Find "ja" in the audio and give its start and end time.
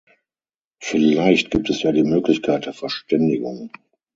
1.83-1.91